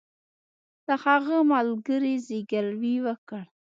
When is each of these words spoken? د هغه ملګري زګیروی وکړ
د 0.85 0.87
هغه 1.03 1.37
ملګري 1.53 2.13
زګیروی 2.27 2.95
وکړ 3.05 3.43